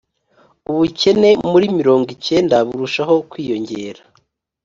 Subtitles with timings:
[0.71, 4.01] ubukene muri mirongo icyenda burushaho kwiyongera